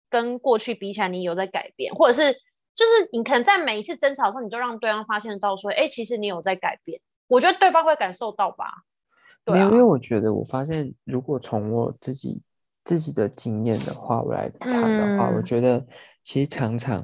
[0.10, 2.36] 跟过去比起来，你有在改变，或者是。
[2.78, 7.02] 就是你可能在每一次争吵的时候，你就让对方发现到说，哎，其实你有在改变。
[7.26, 8.66] 我觉得对方会感受到吧？
[9.48, 12.44] 没有，因为我觉得我发现，如果从我自己
[12.84, 15.84] 自己的经验的话，我来谈的话，我觉得
[16.24, 17.04] 其实常常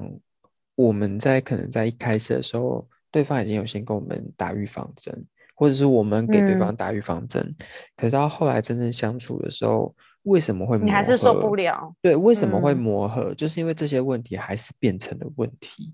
[0.75, 7.51] 我们在可能在一开始的时候，对方已经有先跟我们打预防针，或者是我们给对方打预防针，
[7.97, 9.95] 可是到后来真正相处的时候。
[10.23, 11.93] 为什么会你还是受不了？
[12.01, 13.33] 对，为什么会磨合？
[13.33, 15.93] 就是因为这些问题还是变成了问题，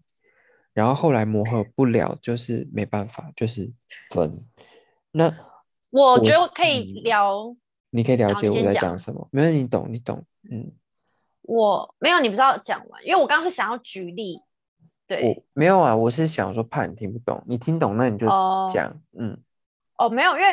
[0.74, 3.72] 然后后来磨合不了，就是没办法，就是
[4.12, 4.30] 分。
[5.12, 5.32] 那
[5.90, 7.56] 我觉得可以聊，
[7.90, 10.72] 你可以了解我在讲什么，没有你懂，你懂，嗯。
[11.42, 14.40] 我没有，你不知道讲完，因为我刚刚是想要举例，
[15.08, 18.28] 对，我没有啊，我是想说怕你听不懂，你听懂那你就
[18.72, 19.36] 讲，嗯。
[19.98, 20.48] 哦，没有，因为。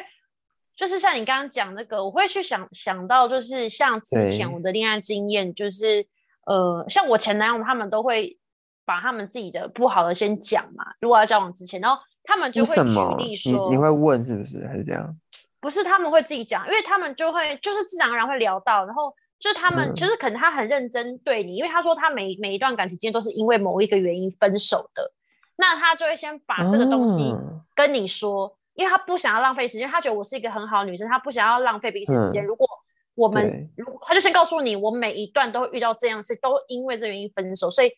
[0.76, 6.06] 就是像你刚刚讲那个，我会去想想到，就是像之前我的恋爱经验，就是
[6.44, 8.38] 呃，像我前男友他们都会
[8.84, 10.84] 把他们自己的不好的先讲嘛。
[11.00, 15.16] 如果要交往之前，然后他们就会举例说，你会问是不是还是这样？
[15.60, 25.10] 不是，他们会自己讲，因为他们就会就是自然而然会聊到，然后就是他们就是可能他很认真对你，因为他说他每每一段感情经验都是因为某一个原因分手的，
[25.56, 27.34] 那他就会先把这个东西
[27.74, 28.54] 跟你说。
[28.76, 32.44] 因为他不想要浪费时间，他觉得我是一个很好的女生，他不想要浪费彼此时间。
[32.44, 32.68] 如果
[33.14, 37.90] 我们，如果他就先告诉你，我每一段都会遇到这样事，都因为这原因分手，所以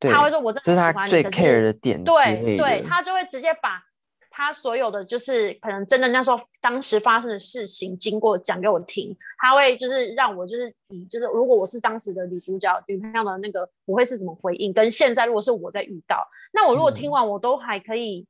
[0.00, 1.10] 他会说我真的喜欢你。
[1.10, 3.82] 最 care 的点，对对，他就会直接把
[4.28, 14.70] 他所有的就是可能真的那时候当时发生的事情经过讲给我听，他会就是让我就是以就是如果我是当时的女主角女朋友的那个，我会是怎么回应？
[14.70, 18.26] 跟现在如果是我在遇到，那我如果听完我都还可以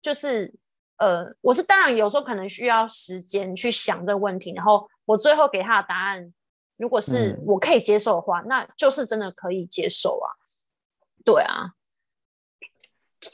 [0.00, 0.54] 就是。
[0.98, 6.32] 呃，我是当然有时候可能需要时间去想这个问题，然后我最后给他的答案，
[6.76, 10.30] 如果是我可以接受的话，那就是真的可以接受啊。
[11.24, 11.70] 对啊，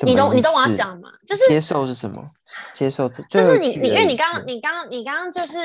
[0.05, 1.11] 你懂你懂我要讲吗？
[1.27, 2.23] 就是接受是什么？
[2.73, 5.59] 接受就是你你因为你刚刚你刚刚你刚刚就是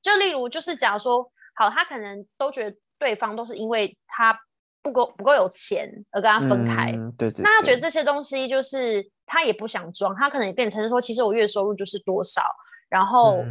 [0.00, 4.38] 就例如就是假如说好，他可能都觉得对方都是因为他
[4.86, 9.10] 不够不够有钱而跟他分开，对对，那他觉得这些东西就是。
[9.28, 12.42] 他也不想装，他可能也跟你承认说，其实我月收入就是多少，
[12.88, 13.44] 然后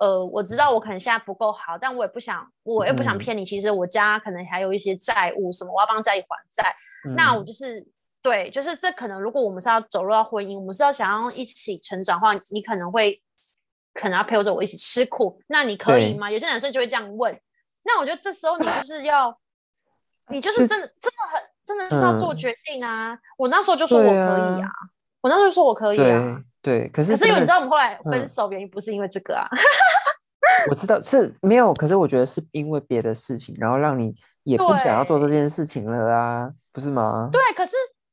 [0.00, 6.74] 呃，我知道我可能现在不够好，但我也不想，我也不想骗你，其实我家可能还有一些债务什么，我要帮家里还债。
[7.14, 7.86] 那我就是
[8.20, 13.22] 对，就是这可能如果我们是要走入到婚姻，我们是要想要一起成长的话，你可能会
[13.94, 16.28] 可能要陪着我一起吃苦，那你可以吗？
[16.28, 17.40] 有些男生就会这样问。
[17.84, 19.30] 那我觉得这时候你就是要，
[20.30, 23.18] 你就是真的真的很真的就是要做决定啊！
[23.36, 24.68] 我那时候就说我可以啊。
[25.22, 29.46] 我那时候说我可以啊，对，可是可是因为你知道我们后来分手原因不是因为这个啊，
[30.70, 34.14] 我知道是没有，可是我觉得是因为别的事情，然后让你
[34.44, 37.28] 也不想要做这件事情了啊，不是吗？
[37.30, 37.72] 对，可是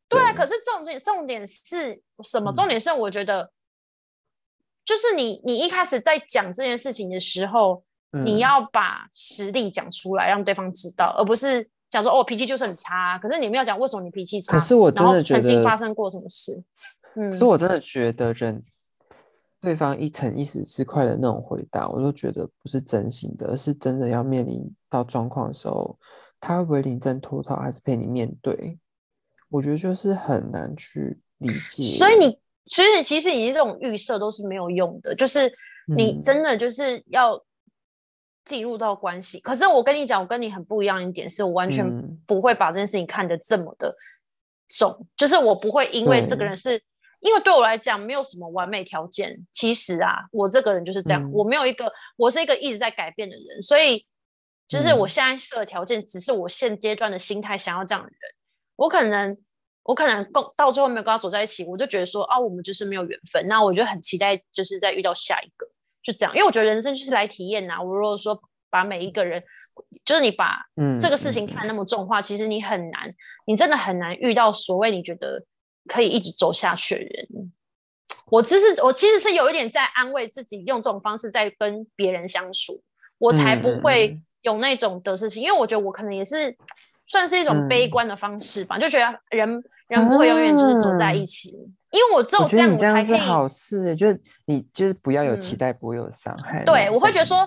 [0.10, 2.52] 对，可是重点重点是什么？
[2.52, 3.50] 重点是我觉得
[4.84, 7.82] 就是你你一开始在讲这件事情的时候，
[8.26, 11.70] 你要把实力讲出来，让对方知道，而不是。
[11.90, 14.54] 讲说哦，脾气就是很差，可是你没有讲为什么你脾气差。
[14.54, 16.62] 可是我真的觉得曾经发生过什么事。
[17.16, 18.62] 嗯，可是我真的觉得人
[19.62, 25.98] 对方一层一时之快的那种回答，我都觉得不是真心的，而是真的要面临到状况的时候，
[26.40, 28.78] 他会不会临阵脱逃，还是陪你面对？
[29.50, 31.84] 我觉得就是很难去理解。
[31.84, 35.52] 所以你，所以其实你这种预设都是没有用的，就是
[35.96, 37.42] 你真的就是要。
[38.48, 41.86] 进入到关系，可是我跟你讲，我跟你很不一样一点，是我完全
[42.26, 43.94] 不会把这件事情看得这么的
[44.70, 46.82] 重，就是我不会因为这个人是，
[47.20, 49.38] 因为对我来讲没有什么完美条件。
[49.54, 54.06] 其实啊，我这个人就是这样，我没有一个，我是一个一直在改变的人，所以
[54.68, 58.20] 就是我现在设的条件，只是我现阶段的心态想要这样的人。
[58.76, 59.38] 我可能，
[59.84, 63.48] 我可能共到最后没有跟他走在一起，我就觉得说啊，我们就是没有缘分。
[63.48, 65.68] 那我就很期待，就是在遇到下一个。
[66.08, 67.84] 就这样，因为我觉得人生就是来体验呐。
[67.84, 69.44] 我如果说把每一个人，
[70.06, 70.66] 就是你把
[71.02, 73.14] 这个事情看那么重的话，其实你很难
[73.46, 75.44] 你真的很难遇到所谓你觉得
[75.90, 77.52] 可以一直走下去的人。
[78.28, 82.82] 我只是我其实是有一点在安慰自己，用这种方式在跟别人相处，
[83.18, 86.56] 我才不会有那种得失心，因为我觉得我可能也是
[87.06, 91.54] 算是一种悲观的方式吧，就觉得人人不会永远就是走在一起，
[91.98, 93.18] 因为我只有这样，我我才可以。
[93.18, 96.64] 好事，就是你就是不要有期嗯待，不会有伤害。
[96.64, 97.38] 对，我会觉得说，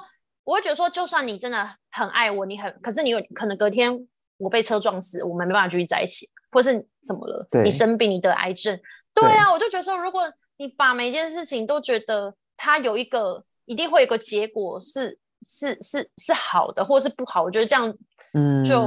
[0.45, 3.97] 我会觉得说，就算你真的很爱我，你很，可是你有可能隔天
[4.39, 6.73] 我被车撞死，我们没办法继续在一起，或是
[7.07, 7.47] 怎么了？
[7.51, 8.79] 对你生病，你得癌症，
[9.15, 10.23] 对啊，我就觉得说，如果
[10.59, 17.95] 你把每一件事情都觉得它有一个一定会有一个结果是是是是好的，或者是不好，我觉得这样
[18.35, 18.79] 嗯，就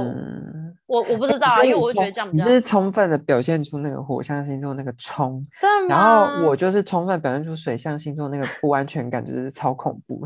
[0.86, 6.04] 我我不知道啊，因为我会觉得这样比较你就是充分的表现出那个火象星座那个冲，真的然？
[6.04, 10.22] 后我就是充分表现出水象星座那个不安全感，就是超恐怖。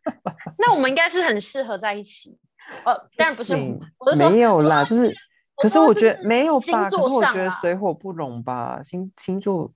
[0.58, 2.36] 那我们应该是很适合在一起。
[2.84, 3.54] 呃，当然不是
[4.16, 5.12] 没有啦，就是，
[5.56, 9.70] 可是我觉得没有吧，可座是我觉得水火不容吧，星星座，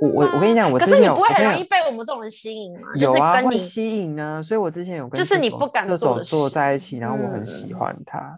[0.00, 2.88] 我我我跟你讲，我可是你不会很容易被我们这种人吸引吗？
[2.98, 8.34] 有啊，会是跟你吸引啊，所以我之前有跟就是你不敢射手做的事座在一起，然后我很喜嗯欢他，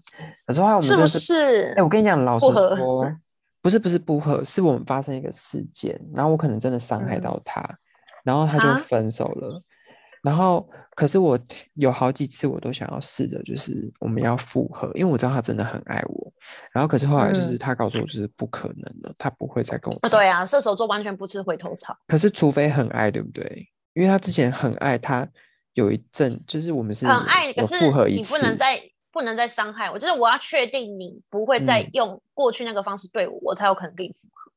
[0.46, 1.74] 可是后来我们是不就是是？
[1.76, 3.06] 哎、我跟你讲，老实说，
[3.60, 7.62] 不是不是不合，是我们发生一个事件，然后我可能真的伤害嗯到他，
[8.24, 9.62] 然后他就啊分手了。
[10.22, 11.38] 然后，可是我
[11.74, 16.32] 有好几次我都想要试着，就是我们要复合，因为我知道他真的很爱我。
[16.72, 21.96] 然后，可是后来就是嗯他告诉我，就是不可能了，他不会再跟我啊，对啊，射手座完全不吃回头草。
[22.06, 23.68] 可是除非很爱，对不对？
[23.94, 25.28] 因为他之前很爱他，
[25.74, 28.80] 有一阵就是我们是很爱，可是复合一你不能再
[29.10, 34.52] 不能再伤害我，就是我要确定你不会再嗯用过去那个方式对我，我才有可能跟你复合。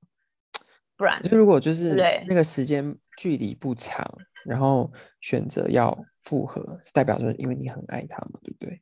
[0.95, 1.95] 不然就如果就是
[2.27, 4.09] 那个时间距离不长，
[4.45, 8.81] 然后选择要复合，是代表说因为你很爱他嘛，对不对？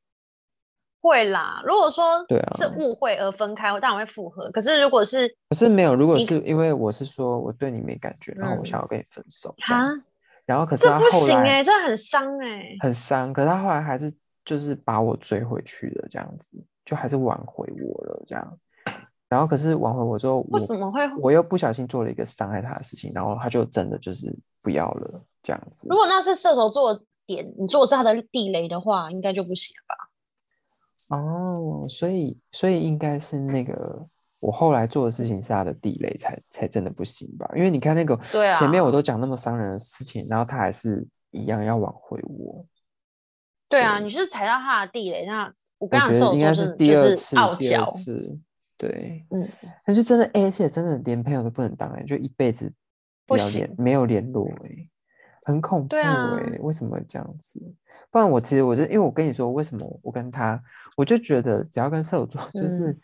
[1.01, 1.61] 会啦。
[1.65, 4.49] 如果说对啊是误会而分开，我当然会复合。
[4.51, 10.03] 可是如果是可是没有，如果是因为我是说我对你没感觉，然后我嗯想要跟你分手，这样哈子
[10.45, 14.13] 然后可是这不行哎、这很伤哎、很伤，可是他后来还是
[14.45, 18.59] 就是把我追回去的，这样子就还是挽回我了，这样。
[19.29, 21.01] 然后可是挽回我之后，我为什么会？
[21.19, 25.95] 我又不小心做了一个伤害他的事情，然后他就真的就是不要了，这样子如。
[25.95, 31.17] 果那是射手座的点，你做的是他的地雷的话，应该就不行吧？
[31.17, 34.07] 哦，所以所以应该是那个
[34.41, 37.49] 我后来做的事情是他的地雷才才真的不行吧？
[37.55, 42.65] 因为你看那个对啊前面我都讲那么伤人的事情，然后他还是一样要挽回我。
[43.69, 45.45] 对啊，对你是踩到他的地雷，那
[45.77, 48.39] 我我刚刚射应该座是第就是二次，第傲娇，二次，
[48.77, 49.49] 对，嗯，
[49.85, 52.71] 但是真的，欸而且真的连朋友都不能当哎、就一辈子
[53.25, 54.87] 不行联没有联络哎、
[55.45, 57.59] 很恐怖哎、为什么这样子？
[58.11, 60.61] 不然我其实我就因为我跟你说，为什么我跟他，
[60.95, 63.01] 我就觉得只要跟射手座，就是、嗯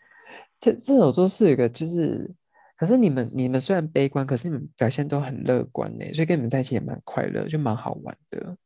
[0.60, 2.30] 这射手座是有一个就是，
[2.76, 8.56] 可是你们你们虽然悲观，可是你们表现都很乐观呢、所以跟你们在一起也蛮快乐，就蛮好玩的。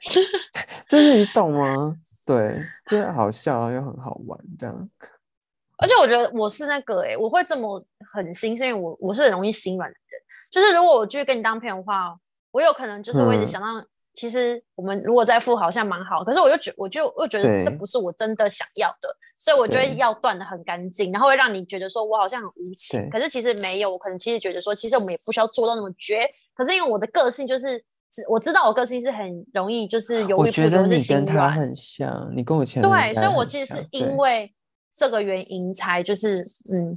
[0.88, 1.94] 就是你懂吗？
[2.26, 4.90] 对，就是好笑又很好玩这样。
[5.76, 10.22] 而且我觉得我是那个哎、我会这么狠心，是因为我我是很容易心软的人。
[10.50, 12.18] 就是如果我继续跟你当朋友的话，
[12.54, 13.48] 我有可能就是我一直嗯。
[13.48, 27.84] 想到，其实我们如果再复好像蛮好，可是我又觉我就又觉得这不是我真的想要的，所以我觉得要断的很干净，然后会让你觉得说我好像很无情，可是其实没有，我可能其实觉得说，其实我们也不需要做到那么绝，可是因为我的个性就是。
[28.28, 34.54] 我知道我个性是很容易就是犹豫不决，或是觉得你心软，跟他很像，你跟我前对，所以我其实是因为
[34.96, 36.38] 这个原因才就是
[36.72, 36.96] 嗯，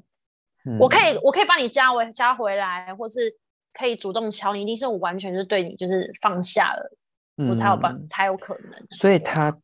[0.66, 0.78] 嗯。
[0.78, 3.36] 我可以我可以帮你加回加回来，或是
[3.78, 6.92] 可以主动敲你，一定是我完全就是对你就是放下了，
[7.50, 8.88] 我才有办嗯才有可能。
[8.90, 9.56] 所以他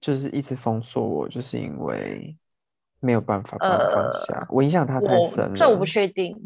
[0.00, 2.36] 就是一直封锁我，就是因为
[3.00, 5.50] 没有办法帮我放呃下，我影响他太深了。
[5.50, 6.36] 我这我不确定，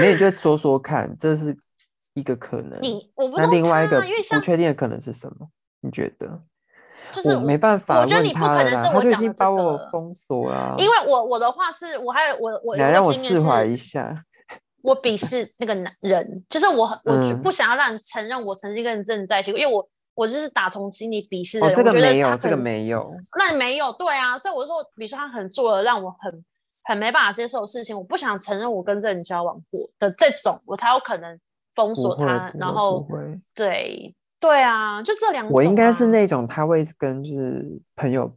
[0.00, 1.56] 没有，你就说说看，这是
[2.14, 2.76] 一个可能。
[2.82, 5.48] 你我不知那道另外一个不确定的可能是什么？
[5.80, 6.42] 你觉得？
[7.10, 10.74] 就是我没办法我觉得你不可能是我讲的这把我封锁了。
[10.78, 14.24] 因为我我的话是我还有我我你还让我释怀一，下。
[14.82, 23.12] 我鄙视那个男人，就是我我就嗯不想要让人承认我曾经跟人真的在一起过，因为我我就是打从心里鄙视的哦，这个没有，这个没有。
[23.38, 26.44] 那你没有对啊，所以我就说，比如说他很做了让我很
[26.84, 31.38] 很没办法接受的事情，我不想承认我跟这人交往过的这种，我才有可能
[31.74, 33.06] 封锁他，然后
[33.54, 35.52] 对对啊，就这两种、啊。
[35.54, 38.32] 我应该是那种他会跟就是朋友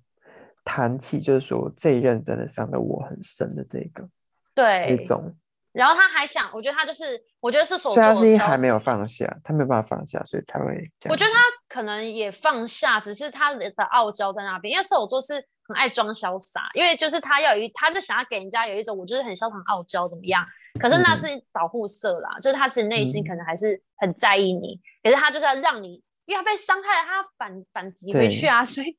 [0.64, 4.08] 谈起，就是说这一任真的伤的我很深的这个
[4.54, 5.34] 对一，种，
[5.74, 10.66] 然后他还想，我觉得他就是，我觉得是手所以他是因为还没有放下，他没有办法放下，所以才会。
[11.10, 15.34] 我觉得他可能也放下，只是他的傲娇在那边，因为射手座是
[15.68, 20.46] 很爱装潇洒，因为就是他要有一，他就想要给人家有一种我就是很潇洒傲娇怎么样？
[20.80, 28.98] 可是那是保护色啦，就是他其实内心可能还是很在意你，可是他就是要让你，因为他被伤害了，他反反击回去啊，所以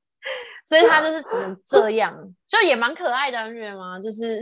[0.66, 2.14] 所以他就是只能这样，
[2.46, 3.98] 就也蛮可爱的，你觉得吗？
[3.98, 4.38] 就是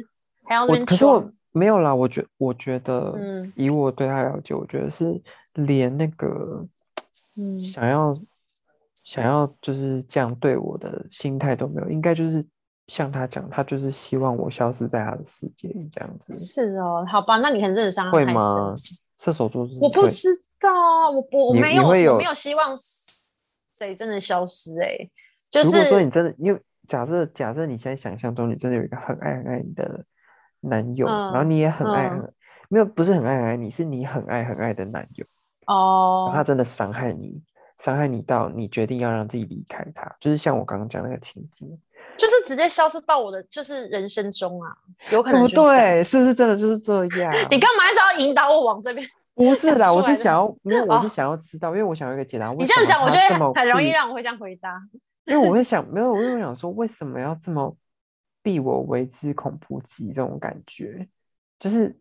[0.48, 5.20] 还要那边可是我装，没有啦，我觉我觉得，嗯以我对他了解，我觉得是
[5.54, 6.64] 连那个
[7.38, 8.18] 嗯想要
[8.94, 12.44] 想要就是这样对我的心态都没有，应该就是
[12.86, 18.74] 像他讲，他就是希望我消失在他的世界里这样子，是哦，好吧，那你很认伤会吗。？
[19.18, 20.28] 射手座是会我不知
[20.58, 24.96] 道啊，我我我没有，有我没有希望谁真的消失哎、
[25.50, 30.04] 就如果说你真的，因为假设假设你现在想象中你真的有一个很爱很爱你的
[30.60, 32.34] 男友，然后嗯你也很爱嗯很
[32.68, 35.24] 没有不是很爱很爱你，是你很爱很爱的男友，
[35.66, 37.42] 哦他哦，真的伤害你，
[37.78, 41.68] 伤害你到你决定要让自己离开他，就是像我刚刚讲那个情景，
[42.16, 44.70] 就是直接消失到我的就是人生中啊，
[45.10, 45.48] 有可能不？
[45.48, 46.04] 对？
[46.04, 49.06] 是不是真的就是这样 你干嘛一直要引导我往这边？
[49.34, 52.52] 不是啦，我是想要，没有，我是哦想要知道，因为我想要一个解答。
[52.52, 54.80] 你这样讲，我觉得很容易让我会这样回答。
[55.24, 57.74] 因为我会想，没有，因为我想说，为什么要这么
[58.42, 61.08] 避我为之恐怖极这种感觉？
[61.58, 61.94] 就是，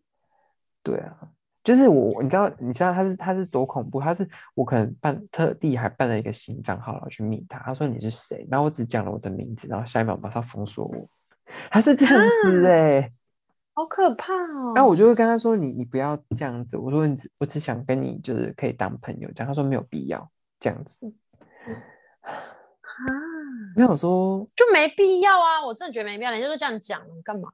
[0.82, 1.16] 对啊，
[1.62, 4.00] 就是我，你知道，你知道他是他是多恐怖？
[4.00, 8.46] 他是我可能办特地还办了一个新账号然后去密他，他说你是谁？
[8.50, 11.08] 然后我只讲了我的名字，然后下一秒马上封锁我，
[11.70, 12.14] 他是这样
[12.44, 13.12] 子哎、
[13.74, 14.72] 好可怕哦！
[14.74, 21.12] 然后我就会跟他说：“你你不要这样子。”我说：“你只我只想跟你就是可以当朋友。”这样他说没有必要这样子。
[22.80, 23.04] 啊，
[23.76, 25.64] 没有说就没必要啊！
[25.64, 27.48] 我真的觉得没必要，人家都这样讲干嘛？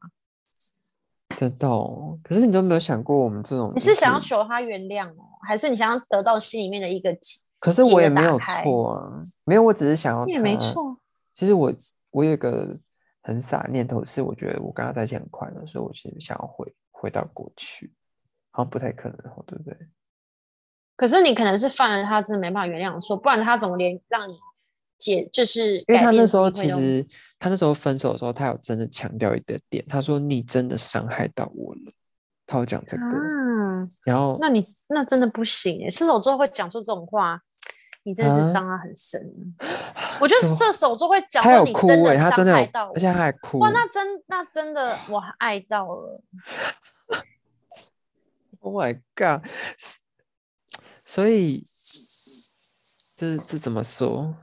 [1.37, 4.21] 真的哦，可是你都没有想过我们这种，你是想要？
[4.21, 7.15] 求他原谅哦，还是你想要得到心里面的一个？
[7.59, 10.57] 可是我也没有错啊，没有，我只是想要你也没。
[10.57, 10.97] 错，
[11.35, 11.73] 其实我
[12.11, 12.75] 我有一个
[13.23, 17.93] 很傻的念头是，我觉得我跟他在一起很快乐，所以我其实想要回回到过去，
[18.51, 19.77] 好像不太可能哦，对不对？
[20.97, 24.39] 可是你可能是犯了他真的没办法原谅的错，不然他怎么连让你
[24.99, 27.07] 解就是因为他那时候其实
[27.39, 31.93] 他那时候分手的时候，他有真的强调一个点，他说你真的伤害到我了，
[32.47, 37.41] 他有讲这个，啊，然后那你那真的不行哎，射手座会讲出这种话，
[38.05, 39.21] 你真的啊是伤他很深。
[40.21, 42.55] 我觉得射手座会讲他有哭诶、真的伤他真的
[42.95, 46.23] 而且他还哭，哇，那真那真的我爱到了
[48.61, 49.47] ，Oh my god！
[51.05, 51.63] 所以
[53.19, 54.35] 这这怎么说？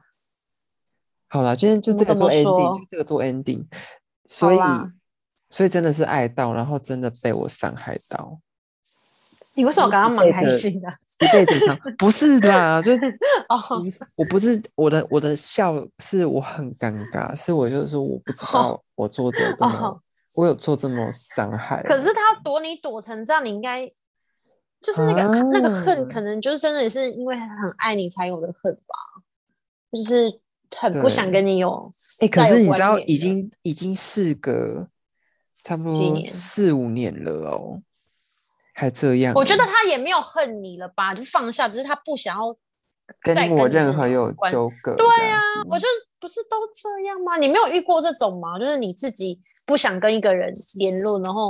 [1.34, 3.65] 好啦，今天就这个做 ending，就这个做 ending。
[4.27, 4.57] 所以，
[5.49, 8.39] 所以真的是爱到，然后真的被我伤害到，
[9.57, 10.88] 你为什么刚刚蛮开心的？
[11.21, 11.75] 一辈子伤。
[11.97, 13.01] 不是啦，就是
[14.15, 19.99] 我不是我的我的笑是我很尴尬，是我就是说我不知道我做的这么，哦
[20.38, 21.81] 我有做这么伤害。
[21.81, 23.88] 可是他躲你躲成这样，你应该
[24.79, 29.23] 就是那个、那个恨，啊可能就是真的是因为很爱你才有的恨吧，
[29.91, 30.39] 就是
[30.78, 34.88] 很不想跟你有哎、可是你知道，已经已经事隔
[35.53, 37.80] 差不多四五年了哦，
[38.74, 39.38] 还这样欸。
[39.38, 42.55] 我觉得他也没有恨你了吧，就放下，只是他不想要
[43.34, 44.95] 再跟我任何有纠葛。
[44.95, 47.38] 对、啊，我觉得不是都这样吗？
[47.38, 48.57] 你没有遇过这种吗？
[48.57, 51.49] 就是你自己不想跟一个人联络，然后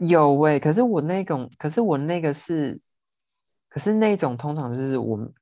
[0.00, 2.74] 有喂、可是我那种，可是我那个是，
[3.68, 5.32] 可是那种通常就是我们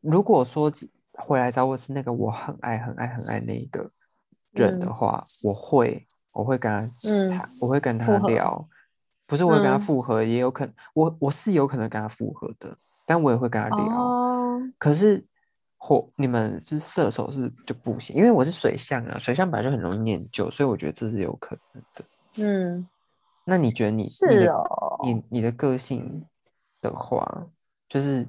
[0.00, 0.70] 如果说
[1.18, 3.90] 回来找我是那个我很爱很爱很爱那一个
[4.52, 4.94] 人的嗯。
[4.94, 8.62] 话，我会我会跟他嗯我会跟他聊，
[9.26, 13.96] 不是我会跟他嗯复合，也有可能我我是有可能跟他复合的，但我也会跟他聊。
[13.96, 15.22] 哦，可是
[15.76, 22.04] 火你们是射手是就不行，因为我是水象啊，水象本来就很容易念旧，所以我觉得这是有可能的。
[22.42, 22.86] 嗯，
[23.44, 26.24] 那你觉得你你是的哦，你你的个性
[26.80, 27.46] 的话，
[27.88, 28.26] 就是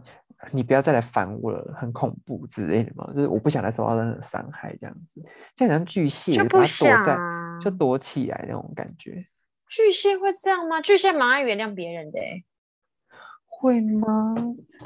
[0.51, 5.21] 你不要再来烦我了，很恐怖之类的嘛，就是我不想再受到任何伤害，这样子，
[5.55, 9.25] 这样像巨蟹就不它躲在想啊就躲起来那种感觉，
[9.69, 10.81] 巨蟹会这样吗？
[10.81, 12.45] 巨蟹蛮爱原谅别人的、欸，
[13.45, 14.35] 会吗？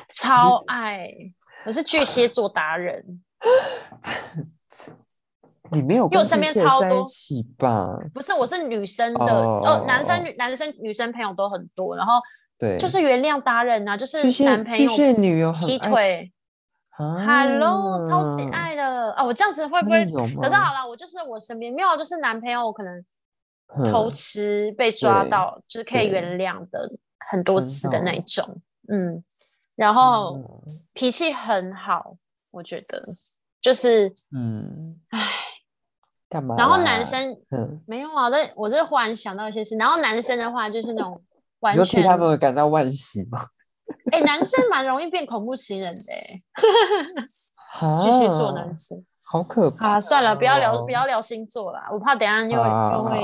[0.09, 1.09] 超爱。
[1.65, 3.21] 我是巨蟹座达人，
[5.71, 7.03] 你没有因为我身边超多？
[8.13, 12.13] 不是我是女生的，哦呃，男生哦女男生女生朋友都很多，然后
[12.59, 16.31] 对，就是原谅达人啊，就是男朋友巨蟹女友劈爱腿
[16.91, 19.23] ，Hello，超级啊爱的啊！
[19.23, 20.05] 我这样子会不会？
[20.35, 23.05] 可是好了，我就是我身边没有，就是男朋友可能
[23.89, 26.91] 偷嗯吃被抓对到，就是可以原谅的
[27.29, 29.23] 很多次的那种，嗯，
[29.77, 30.45] 然后嗯
[30.93, 32.17] 脾气很好，
[32.51, 33.07] 我觉得
[33.61, 35.29] 就是嗯，唉，
[36.27, 36.61] 干嘛啦？
[36.61, 39.77] 然后男生嗯，没有啊，我在我是忽然想到一些事。
[39.77, 41.21] 然后男生的话就是那种
[41.59, 43.39] 完全，他们感到惋惜吗？
[44.11, 45.99] 哎、男生蛮容易变恐怖情人的、
[48.03, 49.03] 巨蟹座男生。
[49.31, 53.19] 好可怕啊，算了，不要聊哦不要聊星座了，我怕等下又又会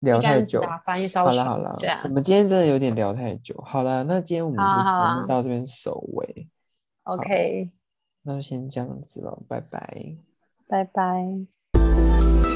[0.00, 0.60] 聊太久。
[0.60, 3.60] 打翻一艘船好了好了对啊，我们今天真的有点聊太久。
[3.66, 6.48] 好了，那今天我们就节好啊好啊目到这边收尾
[7.04, 7.70] ，，OK，
[8.22, 10.16] 那就先这样子了，拜拜。
[10.68, 12.55] 拜拜。